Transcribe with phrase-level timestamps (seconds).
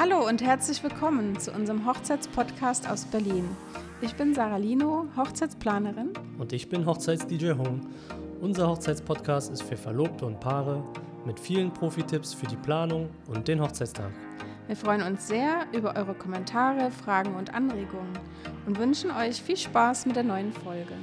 [0.00, 3.48] Hallo und herzlich willkommen zu unserem Hochzeitspodcast aus Berlin.
[4.00, 6.10] Ich bin Sarah Lino, Hochzeitsplanerin.
[6.38, 7.80] Und ich bin Hochzeits-DJ Home.
[8.40, 10.84] Unser Hochzeitspodcast ist für Verlobte und Paare
[11.26, 14.12] mit vielen Profi-Tipps für die Planung und den Hochzeitstag.
[14.68, 18.16] Wir freuen uns sehr über eure Kommentare, Fragen und Anregungen
[18.66, 20.94] und wünschen euch viel Spaß mit der neuen Folge.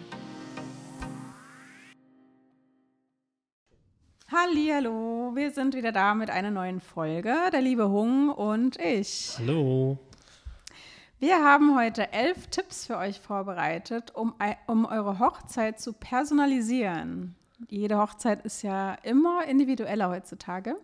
[4.37, 9.37] Hallo, wir sind wieder da mit einer neuen Folge, der liebe Hung und ich.
[9.39, 9.97] Hallo.
[11.19, 14.33] Wir haben heute elf Tipps für euch vorbereitet, um,
[14.67, 17.35] um eure Hochzeit zu personalisieren.
[17.69, 20.75] Jede Hochzeit ist ja immer individueller heutzutage.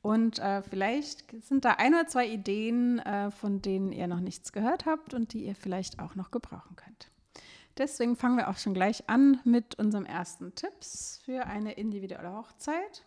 [0.00, 4.50] Und äh, vielleicht sind da ein oder zwei Ideen, äh, von denen ihr noch nichts
[4.50, 7.10] gehört habt und die ihr vielleicht auch noch gebrauchen könnt.
[7.78, 13.04] Deswegen fangen wir auch schon gleich an mit unserem ersten Tipps für eine individuelle Hochzeit.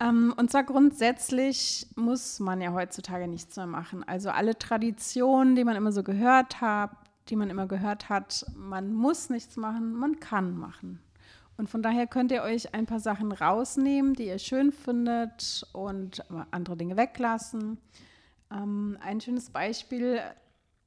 [0.00, 4.02] Ähm, und zwar grundsätzlich muss man ja heutzutage nichts mehr machen.
[4.06, 6.90] Also alle Traditionen, die man immer so gehört hat,
[7.28, 11.00] die man immer gehört hat, man muss nichts machen, man kann machen.
[11.56, 16.24] Und von daher könnt ihr euch ein paar Sachen rausnehmen, die ihr schön findet und
[16.50, 17.78] andere Dinge weglassen.
[18.50, 20.20] Ähm, ein schönes Beispiel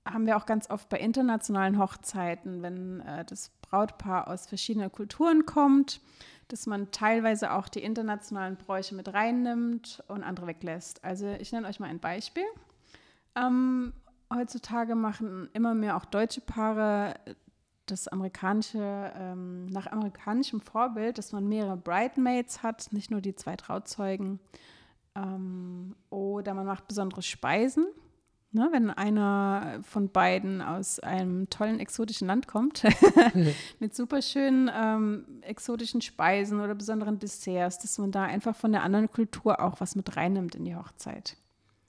[0.06, 5.46] haben wir auch ganz oft bei internationalen Hochzeiten, wenn äh, das Brautpaar aus verschiedenen Kulturen
[5.46, 6.02] kommt,
[6.50, 11.04] dass man teilweise auch die internationalen Bräuche mit reinnimmt und andere weglässt.
[11.04, 12.44] Also ich nenne euch mal ein Beispiel.
[13.36, 13.94] Ähm,
[14.32, 17.16] heutzutage machen immer mehr auch deutsche Paare
[17.86, 23.56] das amerikanische, ähm, nach amerikanischem Vorbild, dass man mehrere Bridesmaids hat, nicht nur die zwei
[23.56, 24.40] Trauzeugen.
[25.16, 27.88] Ähm, oder man macht besondere Speisen.
[28.56, 32.84] Ne, wenn einer von beiden aus einem tollen exotischen Land kommt,
[33.80, 38.84] mit super schönen ähm, exotischen Speisen oder besonderen Desserts, dass man da einfach von der
[38.84, 41.36] anderen Kultur auch was mit reinnimmt in die Hochzeit.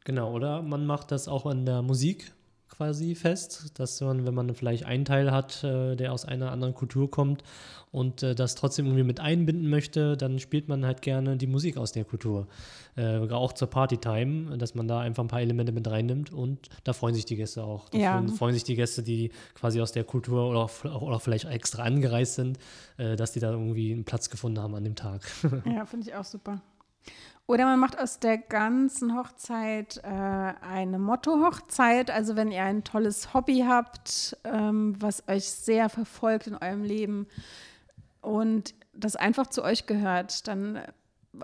[0.05, 2.33] Genau, oder man macht das auch an der Musik
[2.69, 6.75] quasi fest, dass man, wenn man vielleicht einen Teil hat, äh, der aus einer anderen
[6.75, 7.45] Kultur kommt
[7.93, 11.77] und äh, das trotzdem irgendwie mit einbinden möchte, dann spielt man halt gerne die Musik
[11.77, 12.49] aus der Kultur.
[12.97, 16.93] Äh, auch zur Partytime, dass man da einfach ein paar Elemente mit reinnimmt und da
[16.93, 17.89] freuen sich die Gäste auch.
[17.91, 18.27] Da ja.
[18.29, 22.35] freuen sich die Gäste, die quasi aus der Kultur oder, auch, oder vielleicht extra angereist
[22.35, 22.59] sind,
[22.97, 25.23] äh, dass die da irgendwie einen Platz gefunden haben an dem Tag.
[25.65, 26.61] ja, finde ich auch super.
[27.47, 32.11] Oder man macht aus der ganzen Hochzeit äh, eine Motto-Hochzeit.
[32.11, 37.27] Also wenn ihr ein tolles Hobby habt, ähm, was euch sehr verfolgt in eurem Leben
[38.23, 40.81] und das einfach zu euch gehört, dann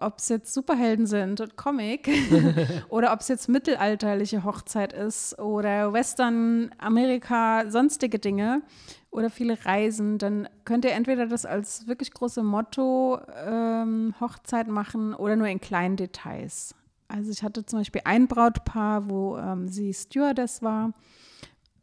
[0.01, 2.09] ob es jetzt Superhelden sind und Comic
[2.89, 8.63] oder ob es jetzt mittelalterliche Hochzeit ist oder Western, Amerika, sonstige Dinge
[9.11, 15.15] oder viele Reisen, dann könnt ihr entweder das als wirklich große Motto ähm, Hochzeit machen
[15.15, 16.75] oder nur in kleinen Details.
[17.09, 20.93] Also ich hatte zum Beispiel ein Brautpaar, wo ähm, sie Stewardess war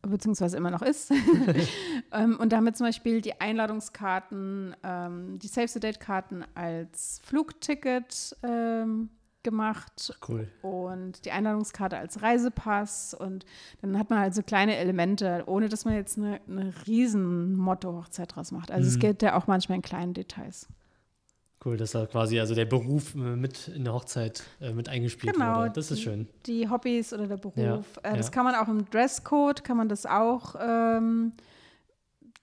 [0.01, 1.11] beziehungsweise immer noch ist.
[2.11, 9.09] ähm, und damit zum Beispiel die Einladungskarten, ähm, die Save-the-Date-Karten als Flugticket ähm,
[9.43, 10.17] gemacht.
[10.27, 10.47] Cool.
[10.61, 13.13] Und die Einladungskarte als Reisepass.
[13.13, 13.45] Und
[13.81, 18.35] dann hat man halt so kleine Elemente, ohne dass man jetzt eine, eine riesen Motto-Hochzeit
[18.35, 18.71] draus macht.
[18.71, 18.93] Also mhm.
[18.93, 20.67] es geht ja auch manchmal in kleinen Details.
[21.65, 25.33] Cool, dass da quasi also der Beruf äh, mit in der Hochzeit äh, mit eingespielt
[25.33, 25.71] genau, wurde.
[25.71, 26.27] Das die, ist schön.
[26.45, 27.55] Die Hobbys oder der Beruf.
[27.55, 28.31] Ja, äh, das ja.
[28.31, 31.33] kann man auch im Dresscode, kann man das auch ähm,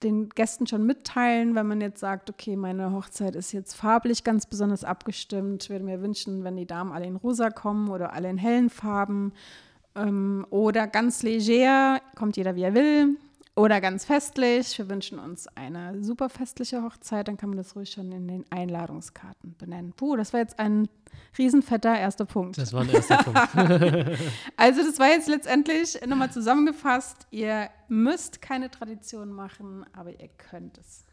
[0.03, 4.45] den Gästen schon mitteilen, wenn man jetzt sagt, okay, meine Hochzeit ist jetzt farblich ganz
[4.45, 5.63] besonders abgestimmt.
[5.63, 8.69] Ich würde mir wünschen, wenn die Damen alle in rosa kommen oder alle in hellen
[8.69, 9.33] Farben.
[9.95, 13.15] Ähm, oder ganz leger, kommt jeder wie er will.
[13.57, 14.77] Oder ganz festlich.
[14.77, 17.29] Wir wünschen uns eine super festliche Hochzeit.
[17.29, 19.93] Dann kann man das ruhig schon in den Einladungskarten benennen.
[19.93, 20.89] Puh, das war jetzt ein
[21.37, 22.57] riesenfetter erster Punkt.
[22.57, 23.39] Das war ein erster Punkt.
[24.57, 27.27] also das war jetzt letztendlich nochmal zusammengefasst.
[27.31, 31.04] Ihr müsst keine Tradition machen, aber ihr könnt es.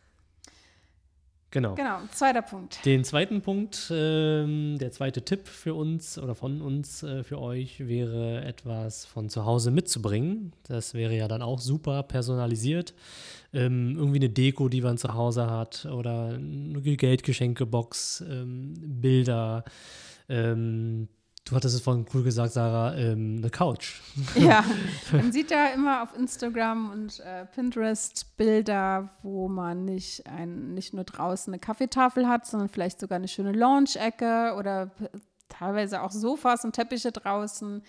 [1.52, 1.74] Genau.
[1.74, 2.84] Genau, zweiter Punkt.
[2.86, 7.86] Den zweiten Punkt, ähm, der zweite Tipp für uns oder von uns äh, für euch
[7.86, 10.54] wäre etwas von zu Hause mitzubringen.
[10.66, 12.94] Das wäre ja dann auch super personalisiert.
[13.52, 19.64] Ähm, irgendwie eine Deko, die man zu Hause hat oder eine Geldgeschenkebox, ähm, Bilder.
[21.44, 24.00] Du hattest es vorhin cool gesagt, Sarah, ähm, eine Couch.
[24.36, 24.64] Ja,
[25.12, 30.94] man sieht ja immer auf Instagram und äh, Pinterest Bilder, wo man nicht, ein, nicht
[30.94, 34.92] nur draußen eine Kaffeetafel hat, sondern vielleicht sogar eine schöne Lounge-Ecke oder
[35.48, 37.82] teilweise auch Sofas und Teppiche draußen.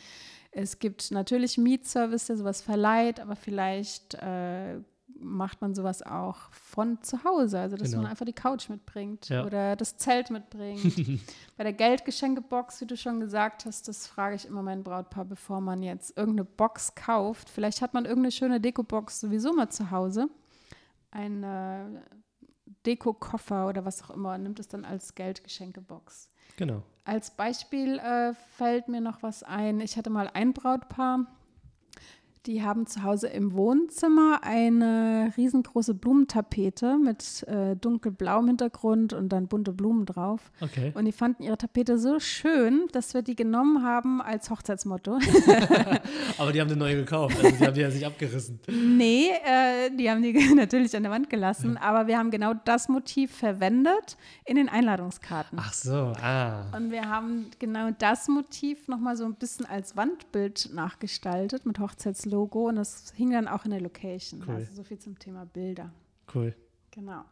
[0.52, 4.80] Es gibt natürlich Mietservice, der sowas verleiht, aber vielleicht äh,
[5.20, 8.04] macht man sowas auch von zu Hause, also dass Genau.
[8.04, 9.46] man einfach die Couch mitbringt Ja.
[9.46, 10.84] oder das Zelt mitbringt.
[11.58, 15.62] Bei der Geldgeschenkebox, wie du schon gesagt hast, das frage ich immer mein Brautpaar, bevor
[15.62, 17.50] man jetzt irgendeine Box kauft.
[17.50, 20.28] Vielleicht hat man irgendeine schöne Dekobox sowieso mal zu Hause.
[21.12, 21.86] Ein äh,
[22.86, 26.30] Deko-Koffer oder was auch immer, nimmt es dann als Geldgeschenkebox.
[26.58, 26.82] Genau.
[27.06, 29.80] Als Beispiel äh, fällt mir noch was ein.
[29.82, 31.26] Ich hatte mal ein Brautpaar,
[32.46, 39.48] die haben zu Hause im Wohnzimmer eine riesengroße Blumentapete mit äh, dunkelblauem Hintergrund und dann
[39.48, 40.52] bunte Blumen drauf.
[40.60, 40.92] Okay.
[40.94, 45.20] Und die fanden ihre Tapete so schön, dass wir die genommen haben als Hochzeitsmotto.
[46.38, 48.60] Aber die haben eine neue gekauft, also die haben die ja nicht abgerissen.
[48.68, 52.90] nee, äh, die haben die natürlich an der Wand gelassen, aber wir haben genau das
[52.90, 55.58] Motiv verwendet in den Einladungskarten.
[55.62, 56.66] Ach so, ah.
[56.76, 62.33] Und wir haben genau das Motiv nochmal so ein bisschen als Wandbild nachgestaltet mit Hochzeitslogo
[62.42, 64.44] und das hing dann auch in der Location.
[64.48, 64.56] Cool.
[64.56, 65.92] Also so viel zum Thema Bilder.
[66.34, 66.56] Cool.
[66.92, 67.24] Genau.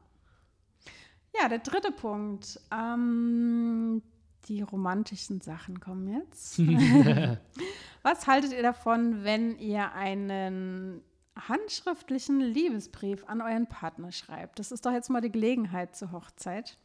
[1.39, 2.59] Ja, der dritte Punkt.
[2.71, 4.01] Ähm,
[4.45, 6.59] die romantischen Sachen kommen jetzt.
[8.03, 11.01] Was haltet ihr davon, wenn ihr einen
[11.36, 14.59] handschriftlichen Liebesbrief an euren Partner schreibt?
[14.59, 16.77] Das ist doch jetzt mal die Gelegenheit zur Hochzeit.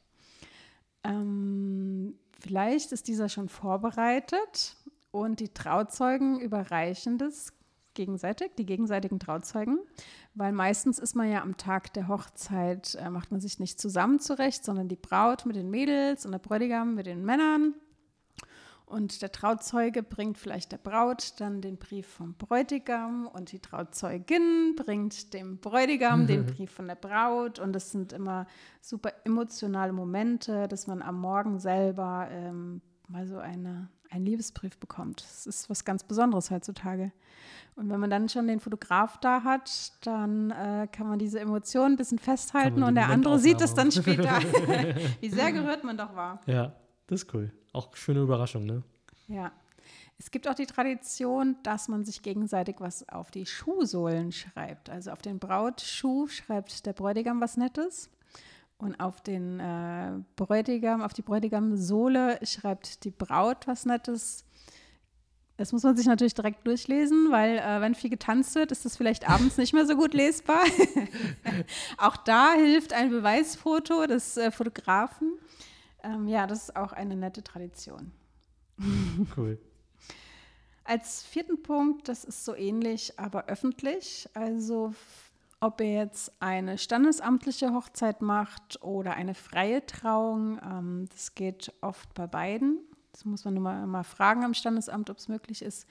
[1.03, 4.77] Ähm, vielleicht ist dieser schon vorbereitet
[5.11, 7.56] und die Trauzeugen überreichen das
[7.97, 9.81] gegenseitig, die gegenseitigen Trauzeugen,
[10.35, 14.21] weil meistens ist man ja am Tag der Hochzeit, äh, macht man sich nicht zusammen
[14.21, 17.75] zurecht, sondern die Braut mit den Mädels und der Bräutigam mit den Männern.
[18.87, 24.77] Und der Trauzeuge bringt vielleicht der Braut dann den Brief vom Bräutigam und die Trauzeugin
[24.77, 27.59] bringt dem Bräutigam den Brief von der Braut.
[27.59, 28.47] Und das sind immer
[28.81, 35.23] super emotionale Momente, dass man am Morgen selber ähm, mal so eine, einen Liebesbrief bekommt.
[35.23, 37.13] Das ist was ganz Besonderes heutzutage.
[37.77, 41.95] Und wenn man dann schon den Fotograf da hat, dann äh, kann man diese Emotionen
[41.95, 44.39] ein bisschen festhalten und der andere sieht es dann später,
[45.21, 46.41] wie sehr gerührt man doch war.
[46.47, 46.75] Ja,
[47.07, 47.53] das ist cool.
[47.73, 48.83] Auch schöne Überraschung, ne?
[49.29, 49.53] Ja.
[50.19, 54.89] Es gibt auch die Tradition, dass man sich gegenseitig was auf die Schuhsohlen schreibt.
[54.89, 58.09] Also auf den Brautschuh schreibt der Bräutigam was Nettes.
[58.79, 64.45] Und auf den äh, Bräutigam, auf die Bräutigamsohle schreibt die Braut was Nettes.
[65.57, 68.99] Das muss man sich natürlich direkt durchlesen, weil äh, wenn viel getanzt wird, ist das
[68.99, 70.63] vielleicht abends nicht mehr so gut lesbar.
[71.97, 75.39] auch da hilft ein Beweisfoto des äh, Fotografen.
[76.03, 78.13] Ähm, ja, das ist auch eine nette Tradition.
[79.37, 79.59] Cool.
[80.85, 84.29] Als vierten Punkt, das ist so ähnlich, aber öffentlich.
[84.35, 84.95] Also
[85.61, 92.13] ob ihr jetzt eine standesamtliche Hochzeit macht oder eine freie Trauung, ähm, das geht oft
[92.15, 92.79] bei beiden.
[93.13, 95.87] Das muss man nur mal, mal fragen am Standesamt, ob es möglich ist.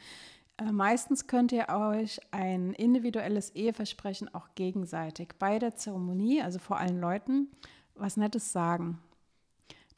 [0.57, 6.77] Äh, meistens könnt ihr euch ein individuelles Eheversprechen auch gegenseitig bei der Zeremonie, also vor
[6.77, 7.49] allen Leuten,
[7.95, 8.99] was Nettes sagen.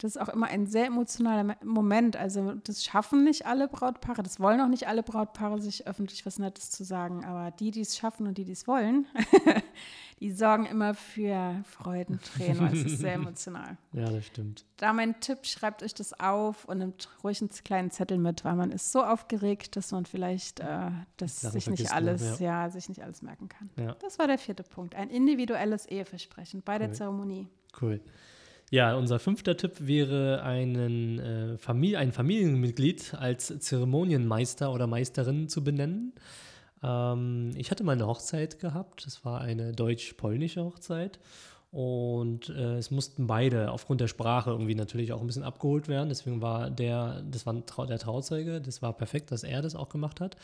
[0.00, 2.16] Das ist auch immer ein sehr emotionaler Me- Moment.
[2.16, 6.38] Also das schaffen nicht alle Brautpaare, das wollen auch nicht alle Brautpaare, sich öffentlich was
[6.38, 7.24] Nettes zu sagen.
[7.24, 9.06] Aber die, die es schaffen und die, die es wollen,
[10.20, 13.76] die sorgen immer für Freudentränen, es ist sehr emotional.
[13.92, 14.64] Ja, das stimmt.
[14.76, 18.54] Da mein Tipp, schreibt euch das auf und nimmt ruhig einen kleinen Zettel mit, weil
[18.54, 22.70] man ist so aufgeregt, dass man vielleicht äh, das Sachen sich nicht man, alles, ja.
[22.70, 23.70] sich nicht alles merken kann.
[23.76, 23.94] Ja.
[24.00, 24.94] Das war der vierte Punkt.
[24.94, 26.94] Ein individuelles Eheversprechen bei der Cool.
[26.94, 27.48] Zeremonie.
[27.80, 28.00] Cool.
[28.70, 35.64] Ja, unser fünfter Tipp wäre, einen, äh, Familie, ein Familienmitglied als Zeremonienmeister oder Meisterin zu
[35.64, 36.12] benennen.
[36.82, 39.06] Ähm, ich hatte mal eine Hochzeit gehabt.
[39.06, 41.18] Das war eine deutsch-polnische Hochzeit.
[41.70, 46.08] Und äh, es mussten beide aufgrund der Sprache irgendwie natürlich auch ein bisschen abgeholt werden.
[46.08, 47.54] Deswegen war der, das war
[47.86, 50.36] der Trauzeuge, das war perfekt, dass er das auch gemacht hat.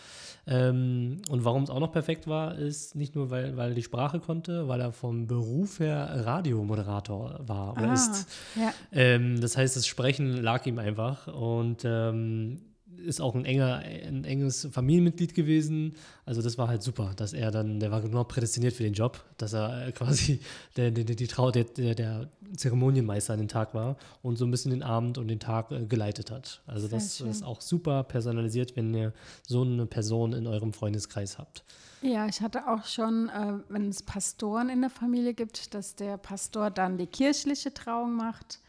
[0.47, 3.83] Ähm, und warum es auch noch perfekt war, ist nicht nur, weil, weil er die
[3.83, 8.27] Sprache konnte, weil er vom Beruf her Radiomoderator war oder Ah, ist.
[8.55, 8.75] ja.
[8.93, 12.61] Ähm, das heißt, das Sprechen lag ihm einfach und ähm,
[12.99, 15.95] ist auch ein enger, ein enges Familienmitglied gewesen.
[16.27, 19.23] Also das war halt super, dass er dann, der war genau prädestiniert für den Job,
[19.39, 20.41] dass er äh, quasi
[20.77, 24.71] der, der, die Trau, der, der, Zeremonienmeister an den Tag war und so ein bisschen
[24.71, 26.63] den Abend und den Tag äh, geleitet hat.
[26.67, 31.65] Also das ist auch super personalisiert, wenn ihr so eine Person in eurem Freundeskreis habt.
[32.03, 36.19] Ja, ich hatte auch schon, äh, wenn es Pastoren in der Familie gibt, dass der
[36.19, 38.61] Pastor dann die kirchliche Trauung macht.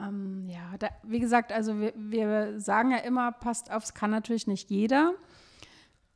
[0.00, 4.10] Ähm, ja, da, wie gesagt, also wir, wir sagen ja immer, passt auf, es kann
[4.10, 5.14] natürlich nicht jeder.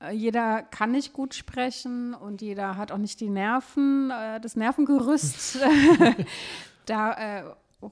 [0.00, 4.56] Äh, Jeder kann nicht gut sprechen und jeder hat auch nicht die Nerven, äh, das
[4.56, 5.58] Nervengerüst,
[6.86, 7.44] da äh,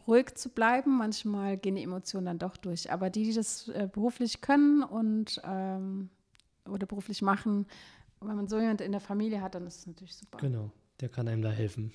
[0.07, 0.97] ruhig zu bleiben.
[0.97, 2.91] Manchmal gehen die Emotionen dann doch durch.
[2.91, 6.09] Aber die, die das beruflich können und ähm,
[6.69, 7.67] oder beruflich machen,
[8.21, 10.39] wenn man so jemand in der Familie hat, dann ist es natürlich super.
[10.39, 10.71] Genau.
[11.01, 11.93] der kann einem da helfen.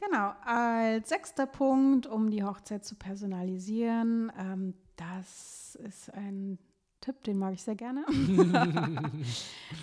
[0.00, 6.58] Genau, als sechster Punkt, um die Hochzeit zu personalisieren, ähm, das ist ein
[7.02, 8.04] Tipp, den mag ich sehr gerne.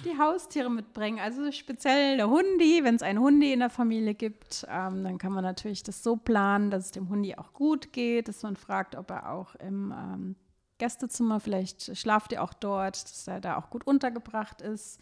[0.05, 2.83] die Haustiere mitbringen, also speziell der Hundi.
[2.83, 6.15] Wenn es einen Hundi in der Familie gibt, ähm, dann kann man natürlich das so
[6.15, 9.91] planen, dass es dem Hundi auch gut geht, dass man fragt, ob er auch im
[9.91, 10.35] ähm,
[10.77, 14.99] Gästezimmer, vielleicht schlaft ihr auch dort, dass er da auch gut untergebracht ist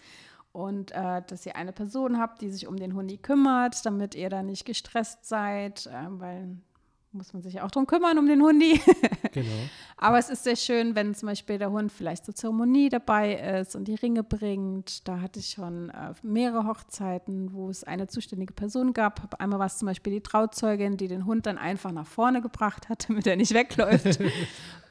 [0.56, 4.30] und äh, dass ihr eine Person habt, die sich um den Hundi kümmert, damit ihr
[4.30, 6.58] da nicht gestresst seid, äh, weil
[7.16, 8.80] muss man sich ja auch drum kümmern, um den Hundi.
[9.32, 9.50] genau.
[9.98, 13.76] Aber es ist sehr schön, wenn zum Beispiel der Hund vielleicht zur Zeremonie dabei ist
[13.76, 15.08] und die Ringe bringt.
[15.08, 19.42] Da hatte ich schon äh, mehrere Hochzeiten, wo es eine zuständige Person gab.
[19.42, 22.90] Einmal war es zum Beispiel die Trauzeugin, die den Hund dann einfach nach vorne gebracht
[22.90, 24.20] hat, damit er nicht wegläuft.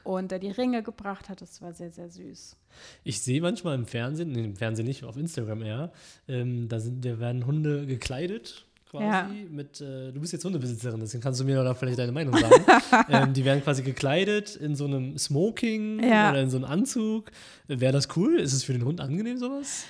[0.04, 1.40] und der die Ringe gebracht hat.
[1.40, 2.56] Das war sehr, sehr süß.
[3.02, 5.92] Ich sehe manchmal im Fernsehen, nee, im Fernsehen nicht, auf Instagram eher,
[6.28, 9.28] ähm, da, sind, da werden Hunde gekleidet quasi ja.
[9.50, 12.64] mit, äh, du bist jetzt Hundebesitzerin, deswegen kannst du mir da vielleicht deine Meinung sagen.
[13.08, 16.30] ähm, die werden quasi gekleidet in so einem Smoking ja.
[16.30, 17.30] oder in so einem Anzug.
[17.66, 18.38] Wäre das cool?
[18.38, 19.84] Ist es für den Hund angenehm, sowas?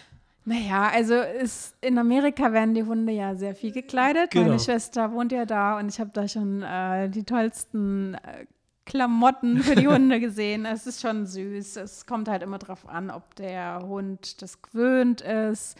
[0.47, 4.31] Naja, also ist, in Amerika werden die Hunde ja sehr viel gekleidet.
[4.31, 4.47] Genau.
[4.47, 8.45] Meine Schwester wohnt ja da und ich habe da schon äh, die tollsten äh,
[8.87, 10.67] Klamotten für die Hunde gesehen.
[10.67, 11.77] Es ist schon süß.
[11.77, 15.77] Es kommt halt immer darauf an, ob der Hund das gewöhnt ist.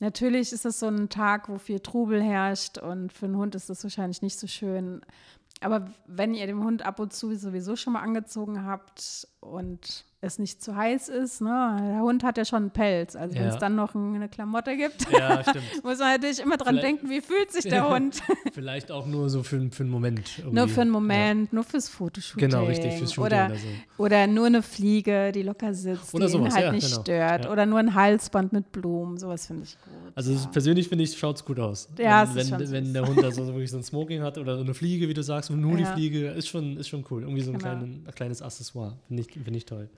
[0.00, 3.70] Natürlich ist es so ein Tag, wo viel Trubel herrscht und für einen Hund ist
[3.70, 5.00] das wahrscheinlich nicht so schön.
[5.60, 10.38] Aber wenn ihr den Hund ab und zu sowieso schon mal angezogen habt und es
[10.38, 11.40] nicht zu heiß ist.
[11.40, 11.76] Ne?
[11.80, 13.16] Der Hund hat ja schon einen Pelz.
[13.16, 13.42] Also ja.
[13.42, 15.42] wenn es dann noch eine Klamotte gibt, ja,
[15.82, 18.22] muss man natürlich immer dran Vielleicht, denken, wie fühlt sich der Hund.
[18.52, 20.38] Vielleicht auch nur so für, für einen Moment.
[20.38, 20.56] Irgendwie.
[20.56, 22.50] Nur für einen Moment, nur fürs Fotoshooting.
[22.50, 24.02] Genau, richtig, fürs Shooting oder, oder, so.
[24.04, 27.00] oder nur eine Fliege, die locker sitzt, oder die sowas, ihn halt nicht genau.
[27.00, 27.50] stört.
[27.50, 30.12] Oder nur ein Halsband mit Blumen, sowas finde ich gut.
[30.14, 31.88] Also persönlich finde ich, schaut es gut aus.
[31.98, 34.74] Ja, wenn, wenn, wenn der Hund da so wirklich so ein Smoking hat oder eine
[34.74, 37.22] Fliege, wie du sagst, und nur die Fliege, ist schon, ist schon cool.
[37.22, 37.70] Irgendwie so ein, genau.
[37.70, 38.96] kleinen, ein kleines Accessoire.
[39.08, 39.88] Finde ich, find ich toll.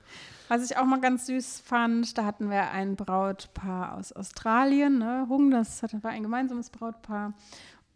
[0.49, 5.27] Was ich auch mal ganz süß fand, da hatten wir ein Brautpaar aus Australien, ne?
[5.29, 7.33] Hung, das war ein gemeinsames Brautpaar.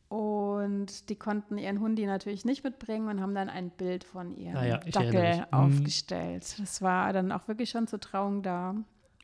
[0.09, 4.57] Und die konnten ihren Hundi natürlich nicht mitbringen und haben dann ein Bild von ihrem
[4.57, 5.45] ah ja, Dackel mhm.
[5.51, 6.57] aufgestellt.
[6.59, 8.75] Das war dann auch wirklich schon zur Trauung da.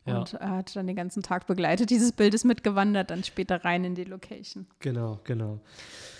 [0.05, 0.19] Ja.
[0.19, 1.89] Und er hat dann den ganzen Tag begleitet.
[1.89, 4.67] Dieses Bild ist mitgewandert, dann später rein in die Location.
[4.79, 5.59] Genau, genau.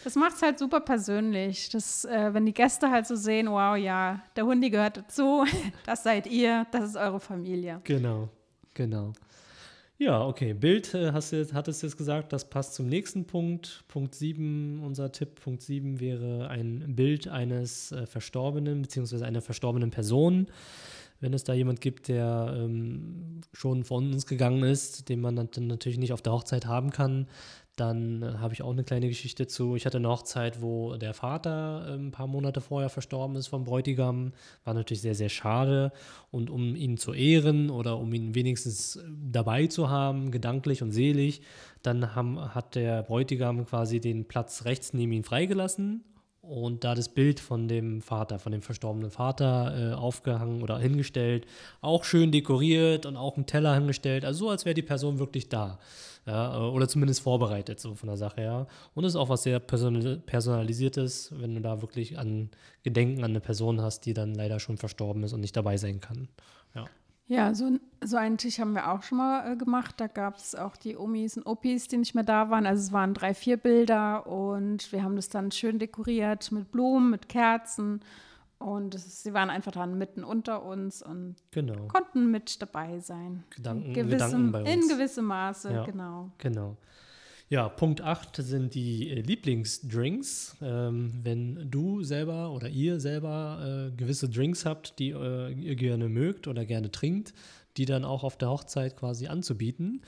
[0.03, 1.69] Das macht es halt super persönlich.
[1.69, 5.45] Das, äh, wenn die Gäste halt so sehen, wow, ja, der Hundi gehört dazu,
[5.85, 7.79] das seid ihr, das ist eure Familie.
[7.83, 8.29] Genau,
[8.73, 9.13] genau.
[9.97, 10.53] Ja, okay.
[10.53, 13.85] Bild äh, hast du, hattest du jetzt gesagt, das passt zum nächsten Punkt.
[13.87, 19.23] Punkt 7, unser Tipp, Punkt 7 wäre ein Bild eines äh, Verstorbenen bzw.
[19.23, 20.47] einer verstorbenen Person
[21.19, 25.67] wenn es da jemand gibt, der ähm, schon von uns gegangen ist, den man dann
[25.67, 27.27] natürlich nicht auf der Hochzeit haben kann,
[27.75, 29.75] dann äh, habe ich auch eine kleine Geschichte zu.
[29.75, 33.63] Ich hatte eine Hochzeit, wo der Vater äh, ein paar Monate vorher verstorben ist vom
[33.63, 34.33] Bräutigam.
[34.63, 35.91] War natürlich sehr, sehr schade.
[36.31, 40.91] Und um ihn zu ehren oder um ihn wenigstens äh, dabei zu haben, gedanklich und
[40.91, 41.41] selig,
[41.81, 46.03] dann haben, hat der Bräutigam quasi den Platz rechts neben ihn freigelassen
[46.49, 51.45] und da das Bild von dem Vater, von dem verstorbenen Vater äh, aufgehangen oder hingestellt,
[51.81, 55.49] auch schön dekoriert und auch einen Teller hingestellt, also so, als wäre die Person wirklich
[55.49, 55.79] da.
[56.25, 58.67] Ja, äh, oder zumindest vorbereitet, so von der Sache her.
[58.93, 62.49] Und es ist auch was sehr personalisiertes, wenn du da wirklich an
[62.83, 65.99] Gedenken an eine Person hast, die dann leider schon verstorben ist und nicht dabei sein
[66.01, 66.27] kann.
[67.27, 67.53] Ja.
[67.53, 69.95] So, so einen Tisch haben wir auch schon mal äh, gemacht.
[69.97, 72.65] Da gab es auch die Omis und Opis, die nicht mehr da waren.
[72.65, 77.09] Also es waren drei, vier Bilder und wir haben das dann schön dekoriert mit Blumen,
[77.09, 78.01] mit Kerzen.
[78.57, 81.87] Und ist, sie waren einfach dann mitten unter uns und genau.
[81.87, 83.43] konnten mit dabei sein.
[83.49, 84.69] Gedanken, in gewissem, Gedanken bei uns.
[84.69, 86.31] In gewissem Maße, ja, genau.
[86.37, 86.77] Genau.
[87.47, 90.57] Ja, Punkt 8 sind die äh, Lieblingsdrinks.
[90.63, 96.09] Ähm, wenn du selber oder ihr selber äh, gewisse Drinks habt, die äh, ihr gerne
[96.09, 97.35] mögt oder gerne trinkt,
[97.77, 100.01] die dann auch auf der Hochzeit quasi anzubieten.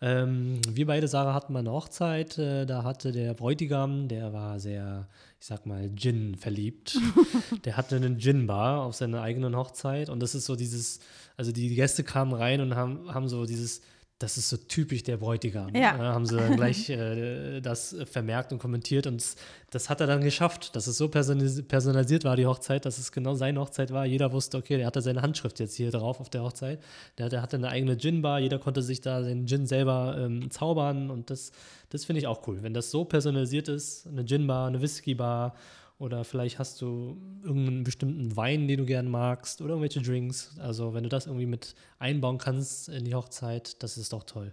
[0.00, 2.38] Ähm, wir beide, Sarah, hatten mal eine Hochzeit.
[2.38, 5.08] Äh, da hatte der Bräutigam, der war sehr,
[5.40, 6.96] ich sag mal, Gin verliebt.
[7.64, 10.10] der hatte einen Gin-Bar auf seiner eigenen Hochzeit.
[10.10, 11.00] Und das ist so dieses,
[11.36, 13.80] also die Gäste kamen rein und haben, haben so dieses
[14.18, 15.74] das ist so typisch der Bräutigam.
[15.74, 15.98] Ja.
[15.98, 19.24] Da haben sie dann gleich äh, das vermerkt und kommentiert und
[19.70, 23.34] das hat er dann geschafft, dass es so personalisiert war, die Hochzeit, dass es genau
[23.34, 24.06] seine Hochzeit war.
[24.06, 26.80] Jeder wusste, okay, der hatte seine Handschrift jetzt hier drauf auf der Hochzeit.
[27.18, 31.10] Der, der hatte eine eigene Gin-Bar, jeder konnte sich da den Gin selber ähm, zaubern
[31.10, 31.50] und das,
[31.90, 32.62] das finde ich auch cool.
[32.62, 35.54] Wenn das so personalisiert ist, eine Gin-Bar, eine Whisky-Bar
[35.98, 40.56] oder vielleicht hast du irgendeinen bestimmten Wein, den du gern magst oder irgendwelche Drinks.
[40.58, 44.52] Also wenn du das irgendwie mit einbauen kannst in die Hochzeit, das ist doch toll.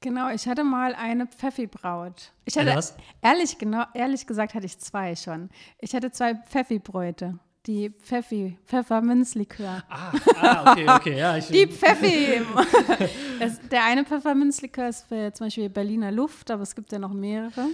[0.00, 2.32] Genau, ich hatte mal eine Pfeffi-Braut.
[2.44, 2.96] Ich hatte, was?
[3.22, 5.48] ehrlich, genau, ehrlich gesagt hatte ich zwei schon.
[5.78, 7.38] Ich hatte zwei Pfeffi-Bräute.
[7.66, 9.84] Die Pfeffi, Pfefferminzlikör.
[9.88, 11.18] Ah, ah okay, okay.
[11.18, 12.42] Ja, ich, Die Pfeffi.
[13.40, 17.12] es, der eine Pfefferminzlikör ist für zum Beispiel Berliner Luft, aber es gibt ja noch
[17.12, 17.68] mehrere.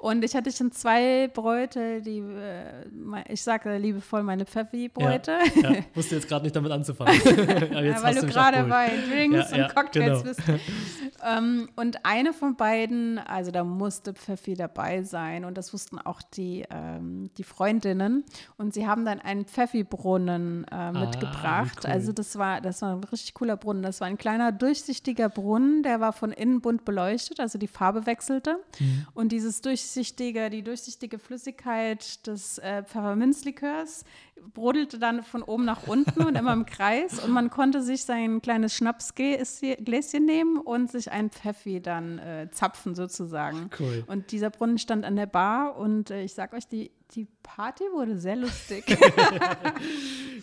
[0.00, 2.84] Und ich hatte schon zwei Bräute, die, äh,
[3.28, 5.38] ich sage liebevoll meine Pfeffi-Bräute.
[5.60, 7.20] ja, wusste jetzt gerade nicht damit anzufangen.
[7.26, 10.22] Aber jetzt Ja, weil du gerade bei Drinks Ja, ja, und Cocktails genau.
[10.22, 10.42] bist.
[11.26, 16.22] ähm, und eine von beiden, also da musste Pfeffi dabei sein und das wussten auch
[16.22, 18.24] die, ähm, die Freundinnen.
[18.56, 21.80] Und sie haben dann einen Pfeffi-Brunnen äh, mitgebracht.
[21.84, 21.90] cool.
[21.90, 23.82] Also das war, das war ein richtig cooler Brunnen.
[23.82, 28.06] Das war ein kleiner durchsichtiger Brunnen, der war von innen bunt beleuchtet, also die Farbe
[28.06, 28.58] wechselte.
[28.78, 29.06] Mhm.
[29.14, 29.87] Und dieses durchsichtige,
[30.50, 34.04] die durchsichtige Flüssigkeit des äh, Pfefferminzlikörs
[34.54, 37.22] brodelte dann von oben nach unten und immer im Kreis.
[37.22, 42.94] Und man konnte sich sein kleines Schnapsgläschen nehmen und sich ein Pfeffi dann äh, zapfen
[42.94, 43.70] sozusagen.
[43.78, 44.04] Cool.
[44.06, 47.84] Und dieser Brunnen stand an der Bar und äh, ich sag euch, die, die Party
[47.94, 48.84] wurde sehr lustig.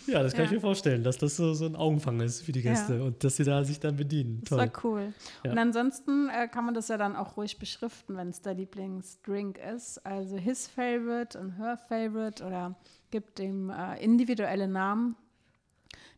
[0.06, 0.46] Ja, das kann Ja.
[0.46, 3.02] ich mir vorstellen, dass das so, so ein Augenfang ist für die Gäste Ja.
[3.02, 4.38] und dass sie da sich dann bedienen.
[4.42, 4.58] Das Toll.
[4.58, 5.12] war cool.
[5.44, 5.50] Ja.
[5.50, 9.58] Und ansonsten äh, kann man das ja dann auch ruhig beschriften, wenn es der Lieblingsdrink
[9.74, 10.04] ist.
[10.06, 12.76] Also his favorite und her favorite oder
[13.10, 15.16] gibt dem äh, individuelle Namen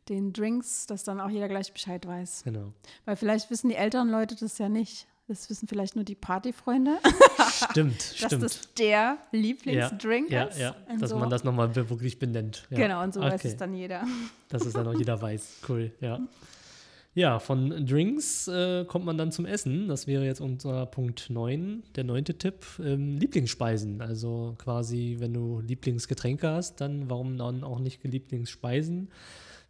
[0.09, 2.42] den Drinks, dass dann auch jeder gleich Bescheid weiß.
[2.45, 2.73] Genau.
[3.04, 5.07] Weil vielleicht wissen die älteren Leute das ja nicht.
[5.26, 6.97] Das wissen vielleicht nur die Partyfreunde,
[7.71, 8.42] Stimmt, dass stimmt.
[8.45, 10.59] das der Lieblingsdrink ja, ist.
[10.59, 12.66] ja, Und dass so- man das nochmal wirklich benennt.
[12.71, 12.78] Ja.
[12.78, 13.49] Genau, und so weiß Okay.
[13.49, 14.04] es dann jeder.
[14.49, 15.57] Dass es dann auch jeder weiß.
[15.68, 16.18] Cool, ja.
[17.18, 19.88] Ja, von Drinks äh, kommt man dann zum Essen.
[19.88, 22.64] Das wäre jetzt unser Punkt 9, der neunte Tipp.
[22.78, 24.00] Ähm, Lieblingsspeisen.
[24.00, 29.08] Also quasi, wenn du Lieblingsgetränke hast, dann warum dann auch nicht Lieblingsspeisen?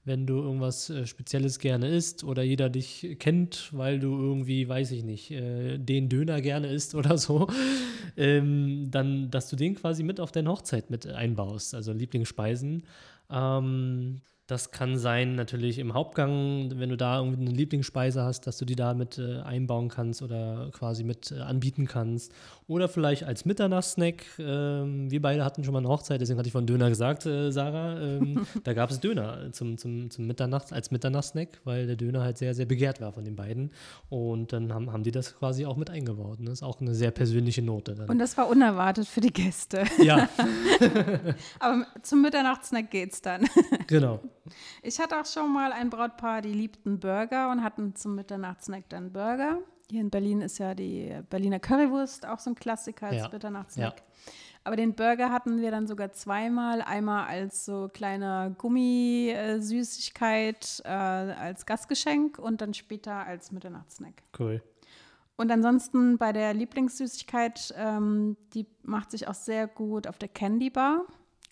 [0.05, 4.91] Wenn du irgendwas äh, Spezielles gerne isst oder jeder dich kennt, weil du irgendwie, weiß
[4.91, 7.49] ich nicht, äh, den Döner gerne isst oder so,
[8.19, 11.75] ähm, dann, dass du den quasi mit auf deine Hochzeit mit einbaust.
[11.75, 12.85] Also Lieblingsspeisen.
[13.31, 18.57] Ähm, das kann sein natürlich im Hauptgang, wenn du da irgendwie eine Lieblingsspeise hast, dass
[18.57, 22.33] du die da mit äh, einbauen kannst oder quasi mit äh, anbieten kannst.
[22.67, 24.25] Oder vielleicht als Mitternachtssnack.
[24.39, 27.53] Ähm, wir beide hatten schon mal eine Hochzeit, deswegen hatte ich von Döner gesagt, äh,
[27.53, 28.01] Sarah.
[28.01, 32.39] Ähm, da gab es Döner zum, zum, zum Mitternachts, als Mitternachtssnack, weil der Döner halt
[32.39, 33.71] sehr, sehr begehrt war von den beiden.
[34.09, 36.41] Und dann haben, haben die das quasi auch mit eingebaut.
[36.41, 36.47] Ne?
[36.47, 37.95] Das ist auch eine sehr persönliche Note.
[37.95, 38.09] Dann.
[38.09, 39.85] Und das war unerwartet für die Gäste.
[40.03, 40.27] ja,
[41.61, 43.47] Aber zum Mitternachtssnack geht's dann.
[43.87, 44.21] genau.
[44.83, 49.13] Ich hatte auch schon mal ein Brautpaar, die liebten Burger und hatten zum Mitternachtssnack dann
[49.13, 49.59] Burger.
[49.91, 53.97] Hier in Berlin ist ja die Berliner Currywurst auch so ein Klassiker als Ja, Mitternachtssnack.
[53.99, 54.05] ja.
[54.65, 56.83] Aber den Burger hatten wir dann sogar zweimal.
[56.83, 64.23] Einmal als so kleine Gummisüßigkeit äh, als Gastgeschenk und dann später als Mitternachtssnack.
[64.39, 64.63] Cool.
[65.37, 70.69] Und ansonsten bei der Lieblingssüßigkeit, ähm, die macht sich auch sehr gut auf der Candy
[70.69, 71.05] Bar.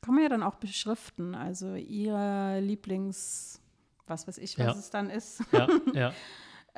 [0.06, 1.34] Kann man ja dann auch beschriften.
[1.34, 3.60] Also ihre Lieblings,
[4.06, 4.72] was weiß ich, was Ja.
[4.72, 5.42] es dann ist.
[5.52, 6.12] Ja, ja.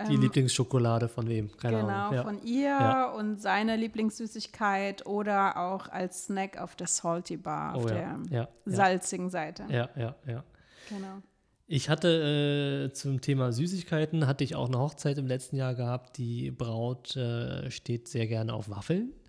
[0.09, 1.51] Die Lieblingsschokolade von wem?
[1.57, 2.15] Keine Ähm, genau, Ahnung.
[2.15, 2.23] Ja.
[2.23, 7.89] von ihr und seine Lieblingssüßigkeit oder auch als Snack auf der Salty Bar, auf Oh
[7.89, 9.65] ja, der salzigen Seite.
[9.69, 10.45] Ja, ja, ja.
[10.89, 11.21] Genau.
[11.67, 16.17] Ich hatte äh, zum Thema Süßigkeiten, hatte ich auch eine Hochzeit im letzten Jahr gehabt.
[16.17, 19.28] Die Braut äh, steht sehr gerne auf Waffeln, auf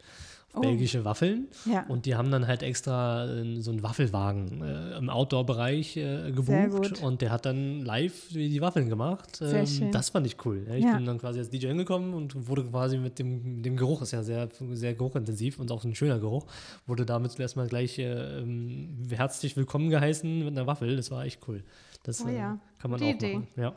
[0.53, 0.61] Oh.
[0.61, 1.47] belgische Waffeln.
[1.65, 1.85] Ja.
[1.87, 7.01] Und die haben dann halt extra äh, so einen Waffelwagen äh, im Outdoor-Bereich äh, gebucht.
[7.03, 9.35] Und der hat dann live die die Waffeln gemacht.
[9.35, 9.91] Sehr Ähm, schön.
[9.91, 10.65] Das fand ich cool.
[10.67, 10.95] Ja, ich Ja.
[10.97, 14.23] bin dann quasi als DJ hingekommen und wurde quasi mit dem, dem Geruch, ist ja
[14.23, 16.47] sehr, sehr geruchintensiv und auch ein schöner Geruch,
[16.87, 20.95] wurde damit erstmal gleich äh, ähm, herzlich willkommen geheißen mit einer Waffel.
[20.95, 21.63] Das war echt cool.
[22.03, 22.37] Das Oh äh,
[22.79, 23.33] kann man gute auch Idee.
[23.35, 23.47] machen.
[23.55, 23.75] Ja.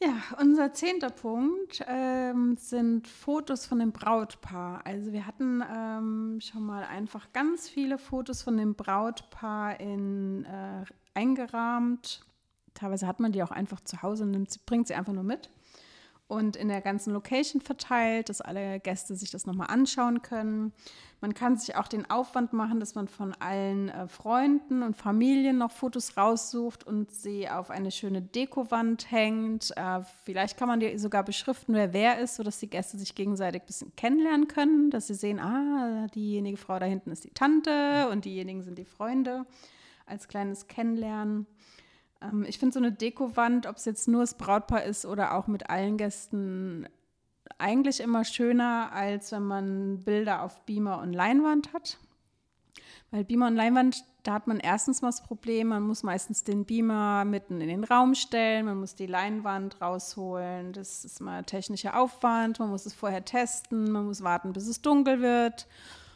[0.00, 4.86] Ja, unser zehnter Punkt ähm, sind Fotos von dem Brautpaar.
[4.86, 10.84] Also wir hatten ähm, schon mal einfach ganz viele Fotos von dem Brautpaar in, äh,
[11.14, 12.20] eingerahmt.
[12.74, 15.50] Teilweise hat man die auch einfach zu Hause und nimmt bringt sie einfach nur mit.
[16.28, 20.74] Und in der ganzen Location verteilt, dass alle Gäste sich das nochmal anschauen können.
[21.22, 25.56] Man kann sich auch den Aufwand machen, dass man von allen äh, Freunden und Familien
[25.56, 29.72] noch Fotos raussucht und sie auf eine schöne Dekowand hängt.
[29.76, 33.62] Äh, vielleicht kann man die sogar beschriften, wer wer ist, sodass die Gäste sich gegenseitig
[33.62, 38.08] ein bisschen kennenlernen können, dass sie sehen, ah, diejenige Frau da hinten ist die Tante
[38.12, 39.46] und diejenigen sind die Freunde.
[40.06, 41.46] Als kleines Kennenlernen.
[42.22, 45.46] Ähm, ich finde so eine Dekowand, ob es jetzt nur das Brautpaar ist oder auch
[45.46, 46.88] mit allen Gästen,
[47.56, 51.98] eigentlich immer schöner, als wenn man Bilder auf Beamer und Leinwand hat.
[53.10, 56.66] Weil Beamer und Leinwand, da hat man erstens mal das Problem, man muss meistens den
[56.66, 61.98] Beamer mitten in den Raum stellen, man muss die Leinwand rausholen, das ist mal technischer
[61.98, 65.66] Aufwand, man muss es vorher testen, man muss warten, bis es dunkel wird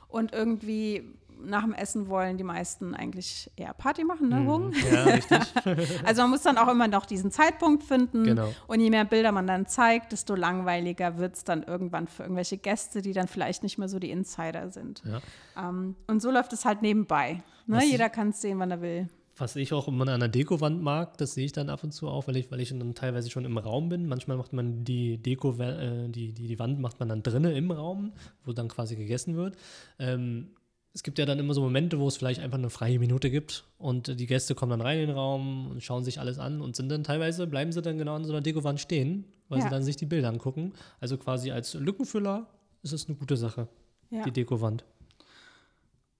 [0.08, 1.02] und irgendwie
[1.44, 4.68] nach dem Essen wollen die meisten eigentlich eher Party machen, ne, Hung?
[4.68, 4.74] Mhm.
[4.92, 6.04] Ja, richtig.
[6.04, 8.24] Also man muss dann auch immer noch diesen Zeitpunkt finden.
[8.24, 8.52] Genau.
[8.66, 12.58] Und je mehr Bilder man dann zeigt, desto langweiliger wird es dann irgendwann für irgendwelche
[12.58, 15.02] Gäste, die dann vielleicht nicht mehr so die Insider sind.
[15.04, 15.20] Ja.
[15.68, 17.42] Ähm, und so läuft es halt nebenbei.
[17.66, 17.76] Ne?
[17.76, 19.08] Was- Jeder kann es sehen, wann er will.
[19.38, 22.06] Was ich auch immer an der Dekowand mag, das sehe ich dann ab und zu
[22.06, 24.06] auch, weil ich, weil ich dann teilweise schon im Raum bin.
[24.06, 27.70] Manchmal macht man die Deko, äh, die, die, die Wand macht man dann drinnen im
[27.70, 28.12] Raum,
[28.44, 29.56] wo dann quasi gegessen wird.
[29.98, 30.50] Ähm,
[30.94, 33.64] es gibt ja dann immer so Momente, wo es vielleicht einfach eine freie Minute gibt
[33.78, 36.76] und die Gäste kommen dann rein in den Raum und schauen sich alles an und
[36.76, 39.64] sind dann teilweise, bleiben sie dann genau an so einer Dekowand stehen, weil Ja.
[39.64, 40.72] sie dann sich die Bilder angucken.
[41.00, 42.46] Also quasi als Lückenfüller
[42.82, 43.68] ist es eine gute Sache,
[44.10, 44.22] Ja.
[44.24, 44.84] die Dekowand.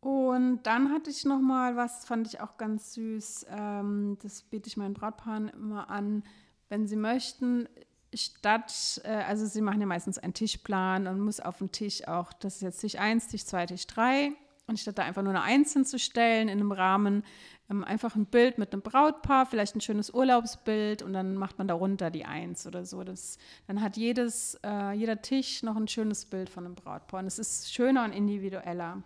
[0.01, 3.47] Und dann hatte ich noch mal was, fand ich auch ganz süß.
[3.51, 6.25] Ähm, das biete ich meinen Brautpaaren immer an,
[6.69, 7.69] wenn sie möchten.
[8.15, 12.33] Statt, äh, also sie machen ja meistens einen Tischplan und muss auf dem Tisch auch,
[12.33, 14.33] das ist jetzt Tisch 1, Tisch 2, Tisch 3.
[14.67, 17.25] Und statt da einfach nur eine Eins hinzustellen in einem Rahmen,
[17.69, 21.69] ähm, einfach ein Bild mit einem Brautpaar, vielleicht ein schönes Urlaubsbild und dann macht man
[21.69, 23.03] darunter die Eins oder so.
[23.03, 27.21] Das, dann hat jedes, äh, jeder Tisch noch ein schönes Bild von einem Brautpaar.
[27.21, 29.03] Und es ist schöner und individueller.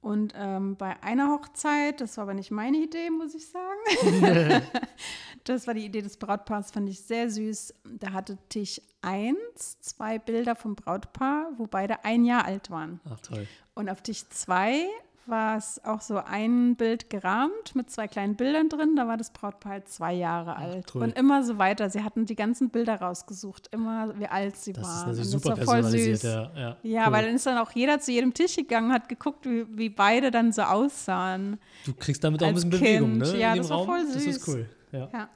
[0.00, 4.62] Und ähm, bei einer Hochzeit, das war aber nicht meine Idee, muss ich sagen.
[5.44, 7.74] das war die Idee des Brautpaars, fand ich sehr süß.
[7.98, 9.36] Da hatte Tisch 1
[9.80, 13.00] zwei Bilder vom Brautpaar, wo beide ein Jahr alt waren.
[13.10, 13.46] Ach toll.
[13.74, 14.86] Und auf Tisch 2
[15.26, 18.96] war es auch so ein Bild gerahmt mit zwei kleinen Bildern drin.
[18.96, 20.92] Da war das Brautpaar halt zwei Jahre alt.
[20.94, 21.02] cool.
[21.02, 21.88] Und immer so weiter.
[21.90, 25.08] Sie hatten die ganzen Bilder rausgesucht, immer wie alt sie Das ist waren.
[25.10, 26.22] natürlich Und super das war voll süß.
[26.22, 27.12] Ja, ja, Ja, cool.
[27.12, 30.30] weil dann ist dann auch jeder zu jedem Tisch gegangen, hat geguckt, wie, wie beide
[30.30, 31.58] dann so aussahen.
[31.86, 33.32] Du kriegst damit auch ein bisschen Bewegung, Kind.
[33.32, 33.38] ne?
[33.38, 33.86] Ja, das war Raum.
[33.86, 34.48] voll Das ist süß.
[34.48, 34.68] cool.
[34.92, 35.08] Ja.
[35.12, 35.28] Ja.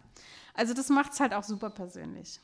[0.55, 2.41] Also das macht es halt auch super persönlich.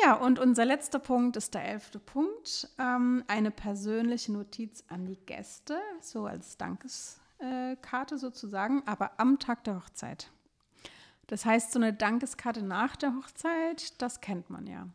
[0.00, 2.68] Ja, und unser letzter Punkt ist der elfte Punkt.
[2.78, 9.76] Ähm, eine persönliche Notiz an die Gäste, so als Dankeskarte sozusagen, aber am Tag der
[9.76, 10.30] Hochzeit.
[11.26, 14.88] Das heißt, so eine Dankeskarte nach der Hochzeit, das kennt man ja.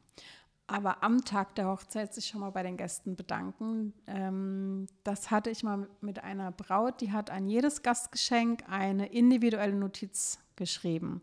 [0.65, 3.93] Aber am Tag der Hochzeit sich schon mal bei den Gästen bedanken.
[4.05, 9.75] Ähm, das hatte ich mal mit einer Braut, die hat an jedes Gastgeschenk eine individuelle
[9.75, 11.21] Notiz geschrieben.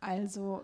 [0.00, 0.62] Also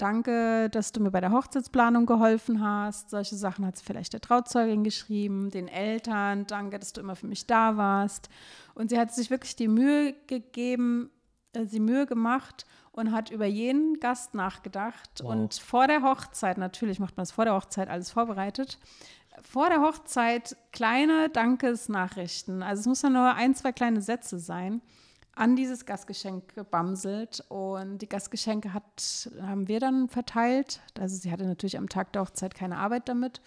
[0.00, 3.10] danke, dass du mir bei der Hochzeitsplanung geholfen hast.
[3.10, 7.26] Solche Sachen hat sie vielleicht der Trauzeugin geschrieben, den Eltern, danke, dass du immer für
[7.26, 8.28] mich da warst.
[8.74, 11.10] Und sie hat sich wirklich die Mühe gegeben,
[11.52, 15.20] äh, sie Mühe gemacht und hat über jeden Gast nachgedacht.
[15.22, 15.30] Wow.
[15.30, 18.78] Und vor der Hochzeit, natürlich macht man es vor der Hochzeit alles vorbereitet,
[19.42, 22.62] vor der Hochzeit kleine Dankesnachrichten.
[22.62, 24.82] Also es muss dann nur ein, zwei kleine Sätze sein
[25.34, 30.80] an dieses Gastgeschenk gebamselt und die Gastgeschenke hat, haben wir dann verteilt.
[30.98, 33.40] Also sie hatte natürlich am Tag der Hochzeit keine Arbeit damit.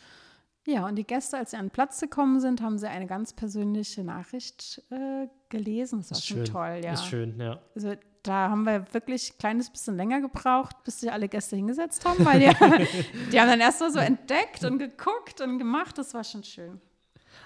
[0.65, 3.33] Ja, und die Gäste, als sie an den Platz gekommen sind, haben sie eine ganz
[3.33, 5.99] persönliche Nachricht äh, gelesen.
[5.99, 6.45] Das war Ist schon schön.
[6.45, 6.93] toll, ja.
[6.93, 7.59] Ist schön, ja.
[7.75, 12.05] Also da haben wir wirklich ein kleines bisschen länger gebraucht, bis sich alle Gäste hingesetzt
[12.05, 12.45] haben, weil die,
[13.31, 15.97] die haben dann erst mal so entdeckt und geguckt und gemacht.
[15.97, 16.79] Das war schon schön.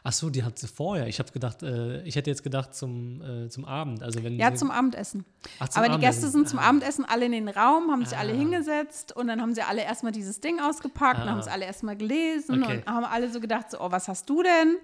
[0.04, 1.08] Ach so, die hat sie vorher.
[1.08, 4.04] Ich habe gedacht, äh, ich hätte jetzt gedacht zum, äh, zum Abend.
[4.04, 5.26] Also wenn Ja, zum Abendessen.
[5.60, 6.22] Ach, zum Aber die Abendessen.
[6.22, 6.70] Gäste sind zum Ah.
[6.70, 8.36] Abendessen alle in den Raum, haben sich alle Ah.
[8.36, 11.32] hingesetzt und dann haben sie alle erstmal dieses Ding ausgepackt und Ah.
[11.32, 12.78] haben es alle erstmal gelesen Okay.
[12.78, 14.78] und haben alle so gedacht, so, oh, was hast du denn?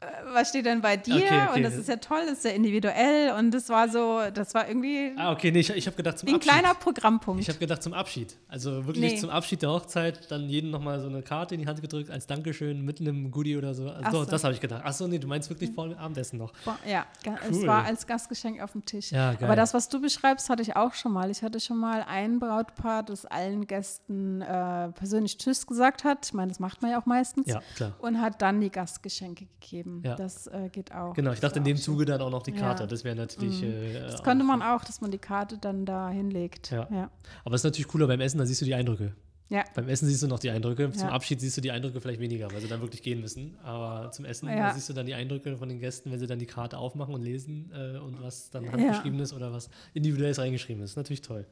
[0.00, 1.16] Äh, Was steht denn bei dir?
[1.16, 1.56] Okay, okay.
[1.56, 4.68] Und das ist ja toll, das ist ja individuell und das war so, das war
[4.68, 6.52] irgendwie Ah, okay, nee, ich, ich habe gedacht zum wie ein Abschied.
[6.52, 7.42] kleiner Programmpunkt.
[7.42, 8.36] Ich habe gedacht zum Abschied.
[8.48, 9.18] Also wirklich Nee.
[9.18, 12.28] zum Abschied der Hochzeit, dann jedem nochmal so eine Karte in die Hand gedrückt als
[12.28, 13.90] Dankeschön mit einem Goodie oder so.
[13.90, 14.30] Also so.
[14.30, 14.84] das habe ich gedacht.
[14.84, 16.52] Achso, nee, du meinst wirklich vor dem Abendessen noch.
[16.86, 17.66] Ja, ga- es Cool.
[17.66, 19.10] war als Gastgeschenk auf dem Tisch.
[19.10, 19.44] Ja, geil.
[19.44, 21.28] Aber das, was du beschreibst, hatte ich auch schon mal.
[21.30, 26.24] Ich hatte schon mal ein Brautpaar, das allen Gästen äh, persönlich Tschüss gesagt hat.
[26.26, 27.48] Ich meine, das macht man ja auch meistens.
[27.48, 27.94] Ja, klar.
[27.98, 29.87] Und hat dann die Gastgeschenke gegeben.
[30.04, 30.14] Ja.
[30.16, 31.14] Das äh, geht auch.
[31.14, 31.76] Genau, ich dachte in dem.
[31.76, 32.58] Zuge dann auch noch die Ja.
[32.60, 32.86] Karte.
[32.86, 33.62] Das wäre natürlich.
[33.62, 36.70] Äh, Das könnte man auch, dass man die Karte dann da hinlegt.
[36.70, 36.88] Ja.
[36.90, 37.10] ja.
[37.44, 39.12] Aber es ist natürlich cooler beim Essen, da siehst du die Eindrücke.
[39.50, 39.64] Ja.
[39.74, 40.90] Beim Essen siehst du noch die Eindrücke.
[40.90, 41.14] Zum Ja.
[41.14, 43.56] Abschied siehst du die Eindrücke vielleicht weniger, weil sie dann wirklich gehen müssen.
[43.64, 44.74] Aber zum Essen Ja.
[44.74, 47.22] siehst du dann die Eindrücke von den Gästen, wenn sie dann die Karte aufmachen und
[47.22, 48.72] lesen äh, und was dann Ja.
[48.72, 50.96] handgeschrieben ist oder was individuelles reingeschrieben ist.
[50.96, 51.46] Natürlich toll.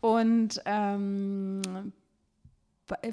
[0.00, 1.60] Und ähm,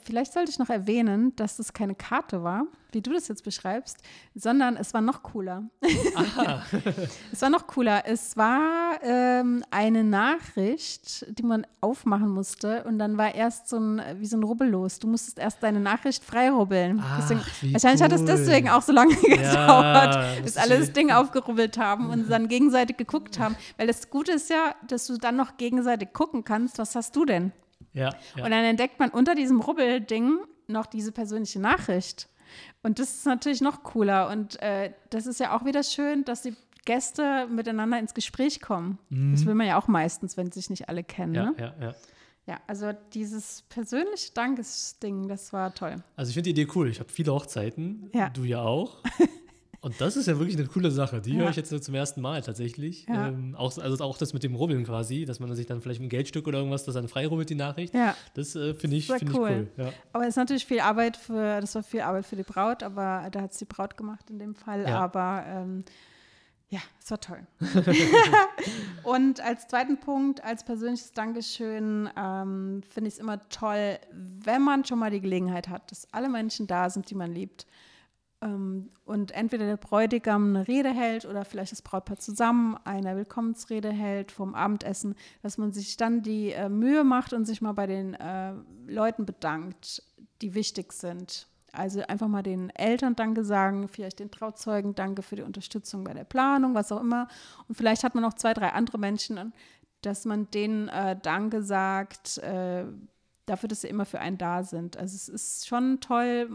[0.04, 3.98] Vielleicht sollte ich noch erwähnen, dass das keine Karte war, wie du das jetzt beschreibst,
[4.34, 5.64] sondern es war noch cooler.
[7.32, 8.04] es war noch cooler.
[8.06, 14.02] Es war ähm, eine Nachricht, die man aufmachen musste und dann war erst so ein,
[14.20, 14.98] wie so ein Rubbellos.
[14.98, 17.02] Du musstest erst deine Nachricht freirubbeln.
[17.04, 18.28] Ach, deswegen, wahrscheinlich hat es cool.
[18.28, 22.98] deswegen auch so lange gedauert, bis das alle das Ding aufgerubbelt haben und dann gegenseitig
[22.98, 23.56] geguckt haben.
[23.78, 27.24] Weil das Gute ist ja, dass du dann noch gegenseitig gucken kannst, was hast du
[27.24, 27.54] denn?
[27.94, 28.44] Ja, ja.
[28.46, 32.30] Und dann entdeckt man unter diesem Rubbelding noch diese persönliche Nachricht.
[32.84, 34.30] Und das ist natürlich noch cooler.
[34.30, 38.98] Und äh, das ist ja auch wieder schön, dass die Gäste miteinander ins Gespräch kommen.
[39.10, 41.36] Das will man ja auch meistens, wenn sich nicht alle kennen.
[41.36, 41.56] ja, Ne?
[41.60, 41.96] ja, ja.
[42.48, 45.98] Ja, also dieses persönliche Dankesding, das war toll.
[46.16, 46.90] Also ich finde die Idee cool.
[46.90, 48.30] Ich habe viele Hochzeiten, Ja.
[48.30, 49.04] du ja auch.
[49.82, 51.22] Und das ist ja wirklich eine coole Sache.
[51.22, 51.40] Die Ja.
[51.40, 53.06] höre ich jetzt zum ersten Mal tatsächlich.
[53.08, 53.30] Ja.
[53.30, 56.10] Ähm, auch, also auch das mit dem Rubbeln quasi, dass man sich dann vielleicht ein
[56.10, 57.94] Geldstück oder irgendwas, das dann freirubbelt, die Nachricht.
[57.94, 58.16] Ja.
[58.34, 59.68] Das äh, finde ich, find ich cool.
[59.78, 59.86] cool.
[59.86, 59.94] Ja.
[60.12, 63.30] Aber es ist natürlich viel Arbeit für, das war viel Arbeit für die Braut, aber
[63.32, 64.84] da hat es die Braut gemacht in dem Fall.
[64.84, 65.00] Ja.
[65.00, 65.86] Aber ähm,
[66.68, 67.48] ja, es war toll.
[69.04, 74.84] Und als zweiten Punkt, als persönliches Dankeschön, ähm, finde ich es immer toll, wenn man
[74.86, 77.66] schon mal die Gelegenheit hat, dass alle Menschen da sind, die man liebt.
[78.42, 83.92] Ähm, und entweder der Bräutigam eine Rede hält oder vielleicht das Brautpaar zusammen eine Willkommensrede
[83.92, 87.88] hält vom Abendessen, dass man sich dann die äh, Mühe macht und sich mal bei
[87.88, 88.54] den äh,
[88.88, 90.04] Leuten bedankt,
[90.42, 91.48] die wichtig sind.
[91.72, 96.14] Also einfach mal den Eltern Danke sagen, vielleicht den Trauzeugen Danke für die Unterstützung bei
[96.14, 97.28] der Planung, was auch immer.
[97.68, 99.54] Und vielleicht hat man noch zwei, drei andere Menschen,
[100.02, 102.86] dass man denen äh, Danke sagt, äh,
[103.46, 104.98] dafür, dass sie immer für einen da sind.
[104.98, 106.50] Also es ist schon toll,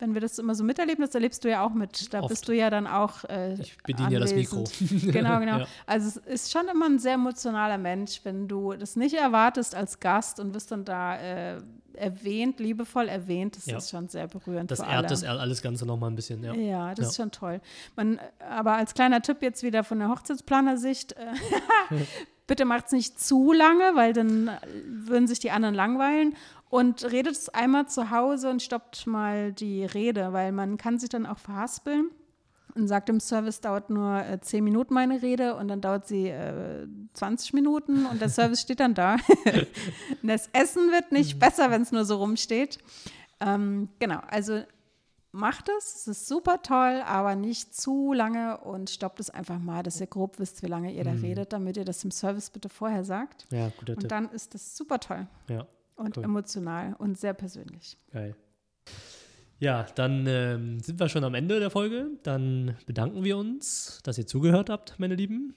[0.00, 2.12] wenn wir das immer so miterleben, das erlebst du ja auch mit.
[2.12, 2.28] Da Oft.
[2.30, 3.24] bist du ja dann auch.
[3.24, 4.64] Äh, Ich bediene ja das Mikro.
[4.90, 5.58] genau, genau.
[5.60, 5.66] Ja.
[5.86, 10.00] Also es ist schon immer ein sehr emotionaler Mensch, wenn du das nicht erwartest als
[10.00, 11.60] Gast und wirst dann da äh,
[11.94, 13.56] erwähnt, liebevoll erwähnt.
[13.56, 13.78] Das Ja.
[13.78, 14.70] ist schon sehr berührend.
[14.70, 16.44] Das ehrt das alles Ganze nochmal ein bisschen.
[16.44, 16.54] Ja.
[16.54, 17.08] Ja, das Ja.
[17.10, 17.60] ist schon toll.
[17.96, 21.16] Man, aber als kleiner Tipp jetzt wieder von der Hochzeitsplanersicht, äh,
[22.46, 24.50] bitte macht es nicht zu lange, weil dann
[24.86, 26.34] würden sich die anderen langweilen.
[26.70, 31.08] Und redet es einmal zu Hause und stoppt mal die Rede, weil man kann sich
[31.08, 32.10] dann auch verhaspeln
[32.74, 36.28] und sagt im Service dauert nur äh, 10 Minuten meine Rede und dann dauert sie
[36.28, 39.16] äh, 20 Minuten und der Service steht dann da.
[40.22, 42.78] das Essen wird nicht besser, wenn es nur so rumsteht.
[43.40, 44.60] Ähm, genau, also
[45.32, 49.82] macht es, es ist super toll, aber nicht zu lange und stoppt es einfach mal,
[49.82, 52.68] dass ihr grob wisst, wie lange ihr da redet, damit ihr das im Service bitte
[52.68, 53.46] vorher sagt.
[53.50, 54.08] ja, guter Und Tipp.
[54.08, 55.66] dann ist das super toll Ja,
[55.98, 56.24] und Cool.
[56.24, 57.96] emotional und sehr persönlich.
[58.10, 58.34] geil.
[59.60, 62.10] Ja, dann ähm, sind wir schon am Ende der Folge.
[62.22, 65.54] Dann bedanken wir uns, dass ihr zugehört habt, meine Lieben.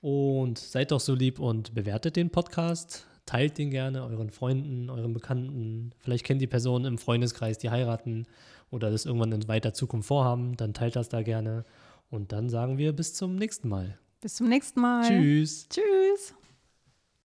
[0.00, 3.06] Und seid doch so lieb und bewertet den Podcast.
[3.26, 5.92] Teilt den gerne euren Freunden, euren Bekannten.
[5.98, 8.26] Vielleicht kennt die Personen im Freundeskreis, die heiraten
[8.70, 10.56] oder das irgendwann in weiter Zukunft vorhaben.
[10.56, 11.64] Dann teilt das da gerne.
[12.10, 13.98] Und dann sagen wir bis zum nächsten Mal.
[14.22, 15.06] Bis zum nächsten Mal.
[15.06, 15.68] Tschüss.
[15.68, 16.34] Tschüss.